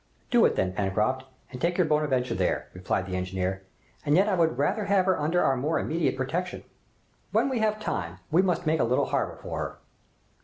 "Do 0.31 0.43
it 0.45 0.55
then, 0.55 0.73
Pencroft, 0.73 1.25
and 1.51 1.61
take 1.61 1.77
your 1.77 1.85
'Bonadventure' 1.85 2.33
there," 2.35 2.69
replied 2.73 3.05
the 3.05 3.15
engineer, 3.15 3.61
"and 4.03 4.15
yet 4.15 4.27
I 4.27 4.33
would 4.33 4.57
rather 4.57 4.85
have 4.85 5.05
her 5.05 5.19
under 5.19 5.43
our 5.43 5.55
more 5.55 5.77
immediate 5.77 6.17
protection. 6.17 6.63
When 7.31 7.49
we 7.49 7.59
have 7.59 7.79
time, 7.79 8.17
we 8.31 8.41
must 8.41 8.65
make 8.65 8.79
a 8.79 8.83
little 8.83 9.05
harbor 9.05 9.37
for 9.43 9.59
her." 9.59 9.77